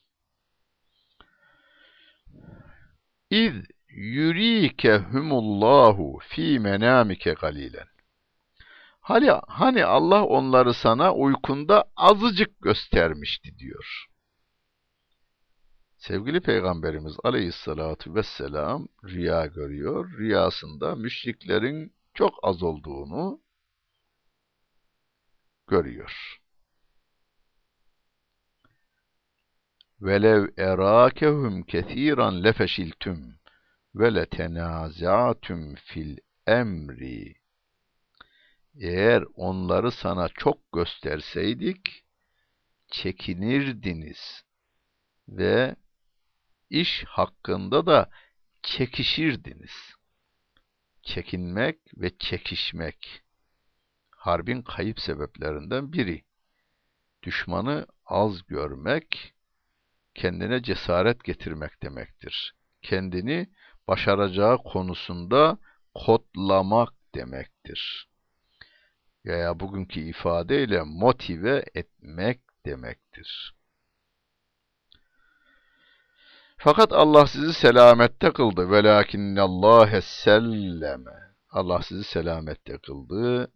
İz 3.29 3.53
yurikehumullahu 3.99 6.19
fi 6.19 6.59
menamike 6.59 7.33
galilen. 7.33 7.88
Hani, 9.01 9.31
hani 9.47 9.85
Allah 9.85 10.25
onları 10.25 10.73
sana 10.73 11.15
uykunda 11.15 11.91
azıcık 11.95 12.62
göstermişti 12.62 13.59
diyor. 13.59 14.05
Sevgili 15.97 16.41
Peygamberimiz 16.41 17.17
aleyhissalatu 17.23 18.15
vesselam 18.15 18.88
rüya 19.03 19.45
görüyor. 19.45 20.17
Rüyasında 20.17 20.95
müşriklerin 20.95 21.93
çok 22.13 22.39
az 22.43 22.63
olduğunu 22.63 23.41
görüyor. 25.67 26.39
velev 30.01 30.47
erakehum 30.57 31.63
kesiran 31.63 32.43
lefeşiltüm 32.43 33.38
ve 33.95 34.15
letenaza'tum 34.15 35.75
fil 35.75 36.17
emri 36.47 37.36
eğer 38.80 39.23
onları 39.36 39.91
sana 39.91 40.30
çok 40.30 40.71
gösterseydik 40.71 42.06
çekinirdiniz 42.88 44.43
ve 45.28 45.75
iş 46.69 47.04
hakkında 47.08 47.86
da 47.86 48.10
çekişirdiniz. 48.63 49.95
Çekinmek 51.04 51.80
ve 51.97 52.17
çekişmek 52.17 53.23
harbin 54.12 54.62
kayıp 54.62 54.99
sebeplerinden 54.99 55.93
biri. 55.93 56.23
Düşmanı 57.23 57.88
az 58.06 58.45
görmek, 58.47 59.34
kendine 60.15 60.63
cesaret 60.63 61.23
getirmek 61.23 61.84
demektir. 61.84 62.56
Kendini 62.82 63.49
başaracağı 63.89 64.58
konusunda 64.58 65.58
kodlamak 65.95 66.93
demektir. 67.15 68.10
Veya 69.25 69.60
bugünkü 69.60 69.99
ifadeyle 69.99 70.82
motive 70.84 71.65
etmek 71.75 72.39
demektir. 72.65 73.56
Fakat 76.58 76.93
Allah 76.93 77.28
sizi 77.28 77.54
selamette 77.54 78.34
kıldı. 78.34 78.71
Velakinnallâhe 78.71 80.02
selleme. 80.02 81.19
Allah 81.49 81.82
sizi 81.82 82.04
selamette 82.04 82.78
kıldı. 82.78 83.52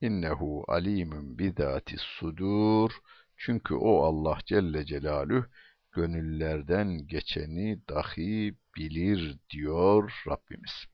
İnnehu 0.00 0.64
alimun 0.68 1.38
bidatis 1.38 2.00
sudur. 2.00 2.90
Çünkü 3.36 3.74
o 3.74 4.02
Allah 4.02 4.38
Celle 4.46 4.84
Celaluhu 4.84 5.46
gönüllerden 5.92 7.06
geçeni 7.06 7.88
dahi 7.88 8.54
bilir 8.76 9.38
diyor 9.50 10.22
Rabbimiz. 10.28 10.86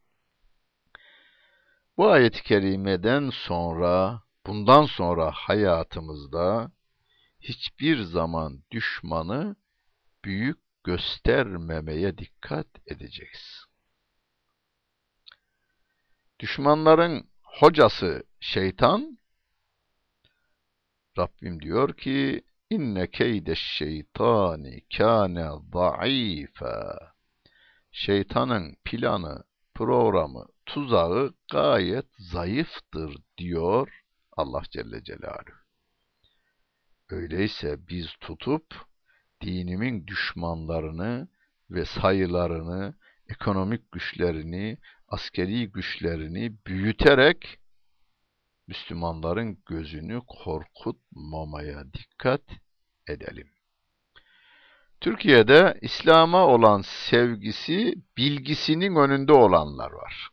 Bu 1.97 2.11
ayet-i 2.11 2.43
kerimeden 2.43 3.31
sonra, 3.31 4.23
bundan 4.47 4.85
sonra 4.87 5.31
hayatımızda 5.31 6.73
hiçbir 7.41 8.03
zaman 8.03 8.63
düşmanı 8.71 9.57
büyük 10.25 10.59
göstermemeye 10.85 12.19
dikkat 12.19 12.67
edeceğiz. 12.87 13.65
Düşmanların 16.41 17.31
hocası 17.43 18.25
şeytan, 18.41 19.19
Rabbim 21.19 21.63
diyor 21.63 21.97
ki, 21.97 22.45
inne 22.71 23.11
keydeş 23.11 23.59
şeytani 23.59 24.81
kâne 24.97 25.49
zayıfa. 25.73 26.99
Şeytanın 27.93 28.77
planı, 28.85 29.45
programı, 29.75 30.47
tuzağı 30.67 31.35
gayet 31.53 32.07
zayıftır 32.19 33.17
diyor 33.39 34.03
Allah 34.33 34.63
Celle 34.71 35.05
Celaluhu. 35.05 35.57
Öyleyse 37.11 37.89
biz 37.89 38.07
tutup 38.21 38.75
dinimin 39.43 40.07
düşmanlarını 40.07 41.29
ve 41.71 41.85
sayılarını, 41.85 42.95
ekonomik 43.29 43.93
güçlerini, 43.93 44.79
askeri 45.09 45.73
güçlerini 45.73 46.57
büyüterek 46.67 47.59
Müslümanların 48.69 49.59
gözünü 49.67 50.23
korkutmamaya 50.27 51.93
dikkat 51.93 52.43
edelim. 53.09 53.49
Türkiye'de 55.01 55.79
İslam'a 55.83 56.47
olan 56.47 56.83
sevgisi, 56.83 57.95
bilgisinin 58.17 58.97
önünde 58.97 59.33
olanlar 59.33 59.91
var. 59.91 60.31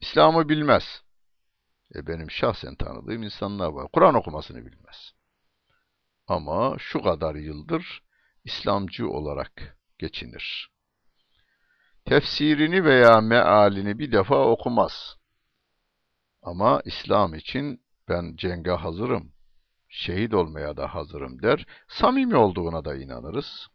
İslam'ı 0.00 0.48
bilmez. 0.48 1.02
E 1.94 2.06
benim 2.06 2.30
şahsen 2.30 2.74
tanıdığım 2.74 3.22
insanlar 3.22 3.68
var. 3.68 3.88
Kur'an 3.92 4.14
okumasını 4.14 4.66
bilmez. 4.66 5.12
Ama 6.26 6.76
şu 6.78 7.02
kadar 7.02 7.34
yıldır 7.34 8.02
İslamcı 8.44 9.08
olarak 9.08 9.78
geçinir. 9.98 10.70
Tefsirini 12.04 12.84
veya 12.84 13.20
mealini 13.20 13.98
bir 13.98 14.12
defa 14.12 14.46
okumaz. 14.46 15.16
Ama 16.42 16.82
İslam 16.84 17.34
için 17.34 17.82
ben 18.08 18.36
cenge 18.36 18.70
hazırım, 18.70 19.32
şehit 19.88 20.34
olmaya 20.34 20.76
da 20.76 20.94
hazırım 20.94 21.42
der. 21.42 21.66
Samimi 21.88 22.36
olduğuna 22.36 22.84
da 22.84 22.96
inanırız. 22.96 23.68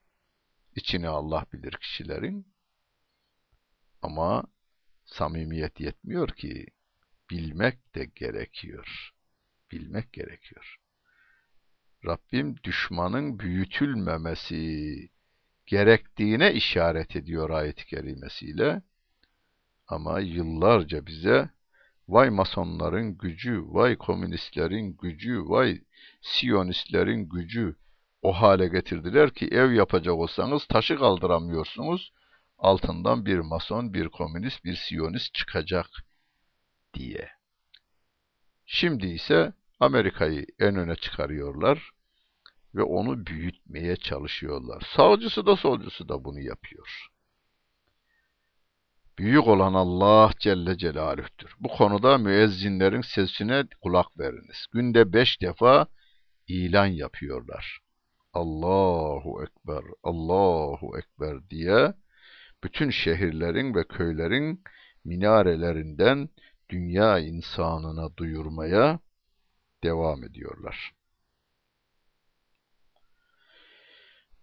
İçini 0.76 1.08
Allah 1.08 1.46
bilir 1.54 1.72
kişilerin. 1.72 2.48
Ama 4.02 4.44
samimiyet 5.06 5.80
yetmiyor 5.80 6.28
ki 6.30 6.66
bilmek 7.30 7.96
de 7.96 8.06
gerekiyor. 8.06 9.14
Bilmek 9.72 10.14
gerekiyor. 10.14 10.78
Rabbim 12.06 12.56
düşmanın 12.64 13.40
büyütülmemesi 13.40 15.10
gerektiğine 15.66 16.54
işaret 16.54 17.16
ediyor 17.16 17.50
ayet-i 17.50 17.86
kerimesiyle. 17.86 18.82
Ama 19.88 20.20
yıllarca 20.20 21.06
bize 21.06 21.50
vay 22.08 22.30
masonların 22.30 23.18
gücü, 23.18 23.64
vay 23.66 23.96
komünistlerin 23.96 24.98
gücü, 24.98 25.50
vay 25.50 25.82
siyonistlerin 26.22 27.30
gücü 27.30 27.76
o 28.22 28.34
hale 28.34 28.68
getirdiler 28.68 29.34
ki 29.34 29.48
ev 29.48 29.72
yapacak 29.72 30.16
olsanız 30.16 30.66
taşı 30.66 30.98
kaldıramıyorsunuz. 30.98 32.14
Altından 32.58 33.26
bir 33.26 33.40
mason, 33.40 33.94
bir 33.94 34.10
komünist, 34.10 34.66
bir 34.66 34.76
siyonist 34.76 35.34
çıkacak 35.34 35.88
diye. 36.94 37.30
Şimdi 38.66 39.08
ise 39.08 39.54
Amerika'yı 39.80 40.46
en 40.60 40.76
öne 40.76 40.96
çıkarıyorlar 40.96 41.92
ve 42.76 42.84
onu 42.84 43.26
büyütmeye 43.26 43.96
çalışıyorlar. 43.96 44.84
Sağcısı 44.96 45.46
da 45.46 45.56
solcusu 45.56 46.10
da 46.10 46.24
bunu 46.24 46.40
yapıyor. 46.40 47.10
Büyük 49.20 49.48
olan 49.48 49.74
Allah 49.74 50.32
Celle 50.40 50.78
Celaluh'tür. 50.78 51.56
Bu 51.60 51.68
konuda 51.68 52.18
müezzinlerin 52.18 53.02
sesine 53.02 53.64
kulak 53.82 54.20
veriniz. 54.20 54.66
Günde 54.74 55.14
beş 55.14 55.42
defa 55.42 55.88
ilan 56.48 56.86
yapıyorlar. 56.86 57.80
Allahu 58.34 59.44
Ekber, 59.44 59.84
Allahu 60.04 60.98
Ekber 60.98 61.50
diye 61.50 61.94
bütün 62.64 62.90
şehirlerin 62.90 63.76
ve 63.76 63.84
köylerin 63.88 64.64
minarelerinden 65.06 66.30
dünya 66.70 67.20
insanına 67.20 68.18
duyurmaya 68.18 69.00
devam 69.84 70.24
ediyorlar. 70.24 70.92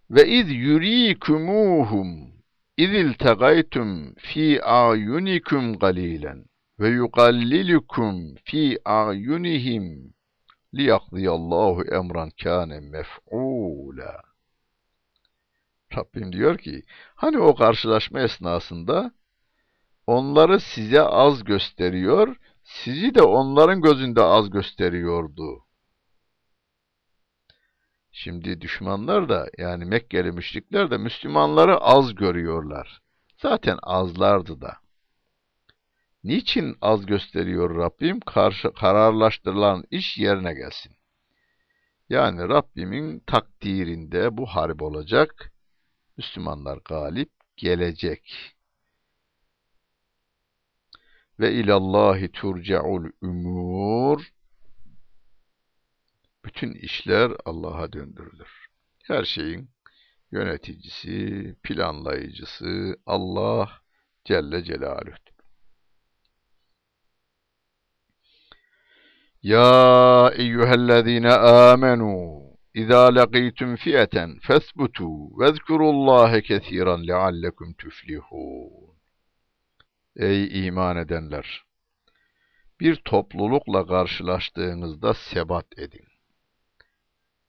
Ve 0.09 0.27
iz 0.27 0.51
yurikumuhum 0.51 2.34
izil 2.77 3.13
tegaytum 3.13 4.15
fi 4.15 4.61
ayunikum 4.63 5.79
galilen 5.79 6.45
ve 6.79 6.89
yuqallilukum 6.89 8.35
fi 8.45 8.79
ayunihim 8.85 10.13
liyaqdiyallahu 10.73 11.81
emran 11.83 12.29
kâne 12.43 12.79
mef'ûlâ. 12.79 14.21
Rabbim 15.97 16.33
diyor 16.33 16.57
ki, 16.57 16.83
hani 17.15 17.39
o 17.39 17.55
karşılaşma 17.55 18.19
esnasında 18.19 19.11
onları 20.07 20.59
size 20.59 21.01
az 21.01 21.43
gösteriyor, 21.43 22.35
sizi 22.63 23.15
de 23.15 23.21
onların 23.21 23.81
gözünde 23.81 24.23
az 24.23 24.49
gösteriyordu. 24.49 25.64
Şimdi 28.17 28.61
düşmanlar 28.61 29.29
da 29.29 29.49
yani 29.57 29.85
Mekkeli 29.85 30.31
müşrikler 30.31 30.91
de 30.91 30.97
Müslümanları 30.97 31.77
az 31.77 32.15
görüyorlar. 32.15 33.01
Zaten 33.41 33.79
azlardı 33.83 34.61
da. 34.61 34.77
Niçin 36.23 36.77
az 36.81 37.05
gösteriyor 37.05 37.77
Rabbim? 37.77 38.19
Karşı, 38.19 38.73
kararlaştırılan 38.73 39.83
iş 39.91 40.17
yerine 40.17 40.53
gelsin. 40.53 40.95
Yani 42.09 42.41
Rabbimin 42.49 43.19
takdirinde 43.19 44.37
bu 44.37 44.45
harp 44.45 44.81
olacak. 44.81 45.51
Müslümanlar 46.17 46.79
galip 46.85 47.31
gelecek. 47.57 48.55
Ve 51.39 51.53
ilallahi 51.53 52.31
turcaul 52.31 53.05
umur 53.21 54.34
bütün 56.45 56.73
işler 56.73 57.31
Allah'a 57.45 57.93
döndürülür. 57.93 58.67
Her 59.03 59.23
şeyin 59.23 59.69
yöneticisi, 60.31 61.55
planlayıcısı 61.63 62.95
Allah 63.05 63.71
Celle 64.25 64.63
Celaluhu'dur. 64.63 65.35
Ya 69.43 70.31
eyyühellezine 70.35 71.33
amenu 71.33 72.45
İzâ 72.73 73.03
leqîtum 73.15 73.75
fiyeten 73.75 74.29
fesbutû 74.47 75.07
vezkurullâhe 75.39 76.41
kesiran 76.41 77.07
leallekum 77.07 77.73
tuflihûn. 77.73 78.95
Ey 80.15 80.67
iman 80.67 80.97
edenler! 80.97 81.65
Bir 82.79 82.95
toplulukla 82.95 83.87
karşılaştığınızda 83.87 85.13
sebat 85.13 85.79
edin. 85.79 86.07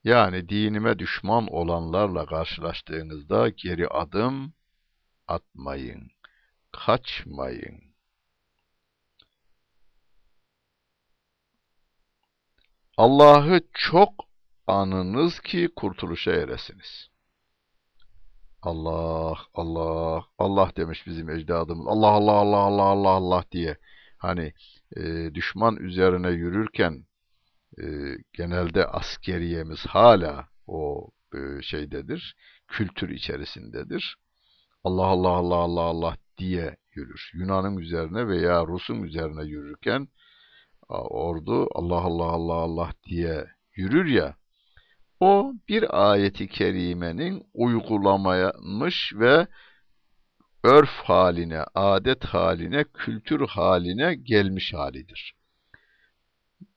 Yani 0.07 0.49
dinime 0.49 0.99
düşman 0.99 1.47
olanlarla 1.47 2.27
karşılaştığınızda 2.27 3.49
geri 3.49 3.89
adım 3.89 4.55
atmayın, 5.29 6.11
kaçmayın. 6.73 7.81
Allah'ı 12.97 13.61
çok 13.75 14.11
anınız 14.67 15.41
ki 15.41 15.69
kurtuluşa 15.77 16.33
eresiniz. 16.33 17.09
Allah, 18.63 19.39
Allah, 19.55 20.25
Allah 20.39 20.73
demiş 20.77 21.07
bizim 21.07 21.31
ecdadımız. 21.31 21.87
Allah, 21.89 22.09
Allah, 22.09 22.33
Allah, 22.33 22.57
Allah, 22.57 22.83
Allah, 22.83 23.09
Allah 23.09 23.45
diye. 23.53 23.77
Hani 24.19 24.53
e, 24.97 25.35
düşman 25.35 25.77
üzerine 25.77 26.31
yürürken 26.31 27.07
e, 27.83 27.85
genelde 28.33 28.87
askeriyemiz 28.87 29.87
hala 29.87 30.49
o 30.67 31.11
e, 31.35 31.63
şeydedir, 31.63 32.37
kültür 32.69 33.09
içerisindedir. 33.09 34.17
Allah 34.85 35.07
Allah 35.07 35.29
Allah 35.29 35.55
Allah 35.55 35.81
Allah 35.81 36.17
diye 36.39 36.77
yürür. 36.95 37.31
Yunan'ın 37.35 37.77
üzerine 37.77 38.29
veya 38.29 38.67
Rus'un 38.67 39.03
üzerine 39.03 39.45
yürürken 39.45 40.09
ordu 40.89 41.69
Allah 41.75 42.01
Allah 42.01 42.25
Allah 42.25 42.55
Allah 42.55 42.91
diye 43.07 43.47
yürür 43.77 44.07
ya, 44.07 44.37
o 45.21 45.53
bir 45.69 46.11
ayeti 46.11 46.49
kerimenin 46.49 47.43
uygulamaymış 47.55 49.13
ve 49.15 49.47
örf 50.65 50.91
haline, 50.91 51.65
adet 51.75 52.25
haline, 52.25 52.85
kültür 52.85 53.47
haline 53.49 54.15
gelmiş 54.15 54.75
halidir. 54.75 55.36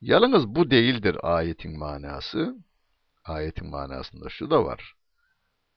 Yalnız 0.01 0.47
bu 0.47 0.71
değildir 0.71 1.17
ayetin 1.23 1.79
manası. 1.79 2.55
Ayetin 3.25 3.69
manasında 3.69 4.29
şu 4.29 4.49
da 4.49 4.65
var. 4.65 4.93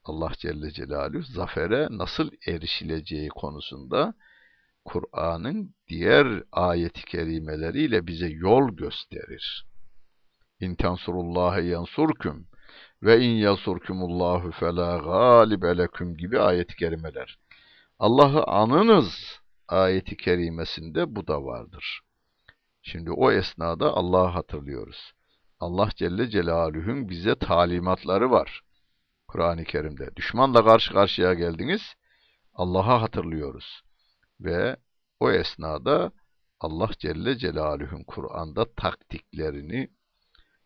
Allah 0.04 0.32
Celle 0.38 0.70
Celaluhu 0.70 1.22
zafere 1.22 1.88
nasıl 1.90 2.30
erişileceği 2.46 3.28
konusunda 3.28 4.14
Kur'an'ın 4.84 5.74
diğer 5.88 6.42
ayet-i 6.52 7.04
kerimeleriyle 7.04 8.06
bize 8.06 8.28
yol 8.28 8.68
gösterir. 8.76 9.66
İn 10.60 10.74
tensurullahi 10.74 11.66
yansurkum 11.66 12.46
ve 13.02 13.20
in 13.20 13.36
yasurkumullahu 13.36 14.50
fela 14.50 14.98
galibe 14.98 15.78
leküm 15.78 16.16
gibi 16.16 16.40
ayet-i 16.40 16.76
kerimeler. 16.76 17.38
Allah'ı 17.98 18.44
anınız 18.44 19.40
ayeti 19.68 20.16
kerimesinde 20.16 21.16
bu 21.16 21.26
da 21.26 21.44
vardır. 21.44 22.00
Şimdi 22.82 23.10
o 23.10 23.32
esnada 23.32 23.96
Allah'ı 23.96 24.28
hatırlıyoruz. 24.28 25.12
Allah 25.60 25.88
Celle 25.96 26.30
Celaluhu'nun 26.30 27.08
bize 27.08 27.34
talimatları 27.34 28.30
var. 28.30 28.62
Kur'an-ı 29.28 29.64
Kerim'de. 29.64 30.16
Düşmanla 30.16 30.64
karşı 30.64 30.92
karşıya 30.92 31.34
geldiniz, 31.34 31.94
Allah'a 32.54 33.02
hatırlıyoruz. 33.02 33.82
Ve 34.40 34.76
o 35.20 35.30
esnada 35.30 36.12
Allah 36.60 36.90
Celle 36.98 37.38
Celaluhu'nun 37.38 38.04
Kur'an'da 38.04 38.74
taktiklerini 38.74 39.88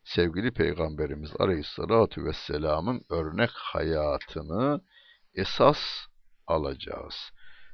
sevgili 0.05 0.53
Peygamberimiz 0.53 1.31
Aleyhisselatü 1.39 2.25
Vesselam'ın 2.25 3.05
örnek 3.11 3.51
hayatını 3.53 4.81
esas 5.35 5.79
alacağız. 6.47 7.15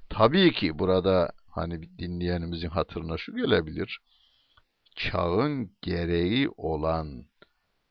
Tabii 0.08 0.52
ki 0.52 0.78
burada 0.78 1.32
hani 1.50 1.98
dinleyenimizin 1.98 2.68
hatırına 2.68 3.18
şu 3.18 3.36
gelebilir. 3.36 3.98
Çağın 4.96 5.70
gereği 5.82 6.48
olan 6.56 7.24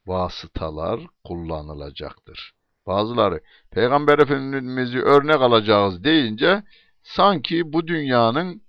vasıtalar 0.05 0.99
kullanılacaktır. 1.23 2.53
Bazıları 2.87 3.41
Peygamber 3.71 4.19
Efendimiz'i 4.19 4.99
örnek 4.99 5.41
alacağız 5.41 6.03
deyince 6.03 6.63
sanki 7.03 7.73
bu 7.73 7.87
dünyanın 7.87 8.61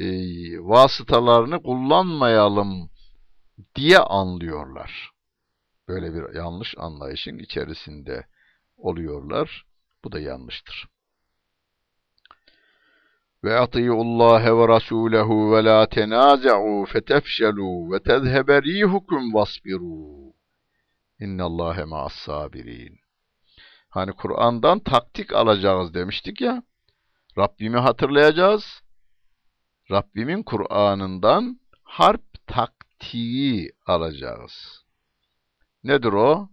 e, 0.00 0.06
vasıtalarını 0.58 1.62
kullanmayalım 1.62 2.90
diye 3.74 3.98
anlıyorlar. 3.98 5.10
Böyle 5.88 6.14
bir 6.14 6.34
yanlış 6.34 6.74
anlayışın 6.78 7.38
içerisinde 7.38 8.26
oluyorlar. 8.76 9.66
Bu 10.04 10.12
da 10.12 10.20
yanlıştır. 10.20 10.93
Ve 13.44 13.54
rasulehu 14.68 15.52
ve 15.52 15.64
la 15.64 15.86
tenaza'u 15.86 16.84
fetefşelu 16.84 17.92
ve 17.92 18.02
tezhebe 18.02 18.62
rihukum 18.62 19.34
vasbiru. 19.34 20.32
İnnallâhe 21.20 21.84
ma'as 21.84 22.12
sabirin. 22.12 22.98
Hani 23.88 24.12
Kur'an'dan 24.12 24.78
taktik 24.78 25.32
alacağız 25.32 25.94
demiştik 25.94 26.40
ya. 26.40 26.62
Rabbimi 27.38 27.78
hatırlayacağız. 27.78 28.64
Rabbimin 29.90 30.42
Kur'an'ından 30.42 31.60
harp 31.82 32.46
taktiği 32.46 33.72
alacağız. 33.86 34.84
Nedir 35.82 36.12
o? 36.12 36.48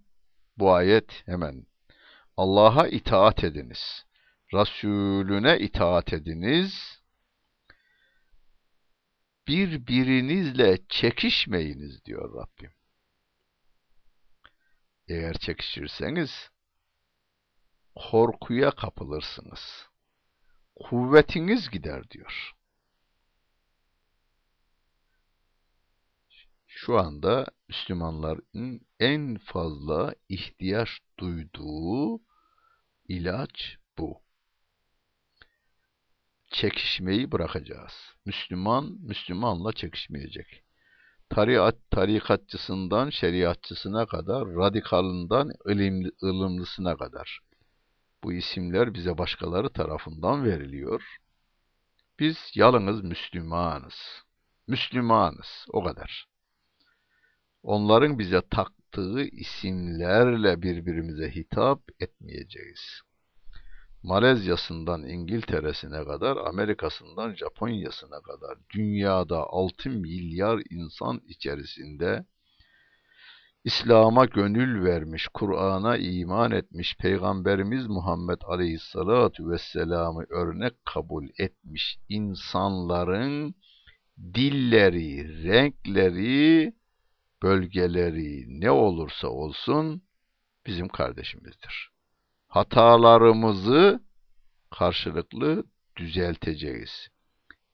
Bu 0.57 0.73
ayet 0.73 1.27
hemen. 1.27 1.65
Allah'a 2.37 2.87
itaat 2.87 3.43
ediniz. 3.43 4.05
Resulüne 4.53 5.59
itaat 5.59 6.13
ediniz. 6.13 7.01
Birbirinizle 9.47 10.77
çekişmeyiniz 10.89 12.05
diyor 12.05 12.35
Rabbim. 12.35 12.71
Eğer 15.07 15.37
çekişirseniz 15.37 16.49
korkuya 17.95 18.71
kapılırsınız. 18.71 19.89
Kuvvetiniz 20.75 21.69
gider 21.69 22.09
diyor. 22.09 22.51
Şu 26.67 26.97
anda 26.97 27.45
Müslümanların 27.67 28.87
en 28.99 29.37
fazla 29.37 30.15
ihtiyaç 30.29 30.89
duyduğu 31.19 32.21
ilaç 33.07 33.77
bu. 33.97 34.21
Çekişmeyi 36.61 37.31
bırakacağız. 37.31 37.93
Müslüman, 38.25 38.97
Müslümanla 38.99 39.73
çekişmeyecek. 39.73 40.63
Tarikat, 41.29 41.75
tarikatçısından 41.91 43.09
şeriatçısına 43.09 44.05
kadar, 44.05 44.47
radikalından 44.47 45.51
ilimli, 45.65 46.11
ılımlısına 46.23 46.97
kadar. 46.97 47.39
Bu 48.23 48.33
isimler 48.33 48.93
bize 48.93 49.17
başkaları 49.17 49.69
tarafından 49.69 50.45
veriliyor. 50.45 51.17
Biz 52.19 52.37
yalnız 52.55 53.03
Müslümanız. 53.03 54.23
Müslümanız, 54.67 55.65
o 55.69 55.83
kadar. 55.83 56.25
Onların 57.63 58.19
bize 58.19 58.41
taktığı 58.41 59.23
isimlerle 59.23 60.61
birbirimize 60.61 61.35
hitap 61.35 61.81
etmeyeceğiz. 61.99 63.01
Malezya'sından 64.03 65.03
İngiltere'sine 65.03 66.05
kadar, 66.05 66.37
Amerika'sından 66.37 67.35
Japonya'sına 67.35 68.21
kadar 68.21 68.57
dünyada 68.75 69.37
6 69.37 69.89
milyar 69.89 70.61
insan 70.69 71.21
içerisinde 71.27 72.25
İslam'a 73.63 74.25
gönül 74.25 74.83
vermiş, 74.83 75.27
Kur'an'a 75.33 75.97
iman 75.97 76.51
etmiş, 76.51 76.97
Peygamberimiz 76.97 77.87
Muhammed 77.87 78.41
Aleyhisselatü 78.45 79.49
Vesselam'ı 79.49 80.25
örnek 80.29 80.73
kabul 80.85 81.27
etmiş 81.37 81.97
insanların 82.09 83.55
dilleri, 84.17 85.43
renkleri, 85.43 86.73
bölgeleri 87.43 88.61
ne 88.61 88.71
olursa 88.71 89.27
olsun 89.27 90.01
bizim 90.65 90.87
kardeşimizdir. 90.87 91.91
Hatalarımızı 92.51 93.99
karşılıklı 94.71 95.63
düzelteceğiz. 95.95 97.07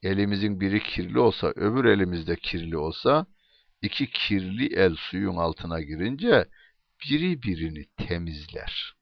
Elimizin 0.03 0.59
biri 0.59 0.83
kirli 0.83 1.19
olsa, 1.19 1.47
öbür 1.47 1.85
elimizde 1.85 2.35
kirli 2.35 2.77
olsa, 2.77 3.25
iki 3.81 4.09
kirli 4.09 4.75
el 4.75 4.95
suyun 4.95 5.35
altına 5.35 5.81
girince 5.81 6.45
biri 7.01 7.43
birini 7.43 7.85
temizler. 8.07 8.93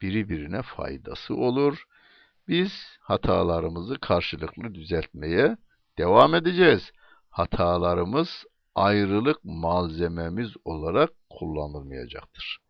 Biri 0.00 0.28
birine 0.28 0.62
faydası 0.62 1.34
olur. 1.34 1.84
Biz 2.48 2.72
hatalarımızı 3.00 3.98
karşılıklı 3.98 4.74
düzeltmeye 4.74 5.56
devam 5.98 6.34
edeceğiz. 6.34 6.92
Hatalarımız 7.30 8.44
ayrılık 8.74 9.44
malzememiz 9.44 10.50
olarak 10.64 11.10
kullanılmayacaktır. 11.30 12.62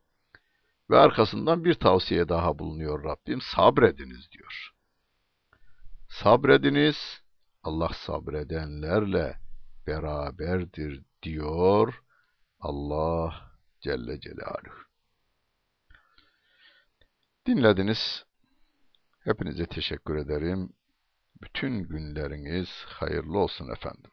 Ve 0.91 0.99
arkasından 0.99 1.65
bir 1.65 1.75
tavsiye 1.75 2.29
daha 2.29 2.59
bulunuyor 2.59 3.05
Rabbim. 3.05 3.41
Sabrediniz 3.41 4.31
diyor. 4.31 4.71
Sabrediniz. 6.09 7.23
Allah 7.63 7.91
sabredenlerle 8.07 9.39
beraberdir 9.87 11.05
diyor 11.23 12.03
Allah 12.61 13.53
Celle 13.81 14.21
Celaluhu. 14.21 14.83
Dinlediniz. 17.47 18.25
Hepinize 19.25 19.67
teşekkür 19.67 20.17
ederim. 20.17 20.73
Bütün 21.43 21.83
günleriniz 21.83 22.69
hayırlı 22.87 23.39
olsun 23.39 23.69
efendim. 23.69 24.11